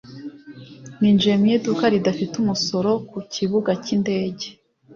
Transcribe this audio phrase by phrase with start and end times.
[0.99, 4.47] ninjiye mu iduka ridafite umusoro ku kibuga cy'indege